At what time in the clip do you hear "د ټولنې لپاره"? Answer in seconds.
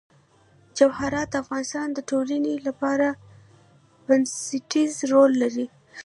1.93-3.07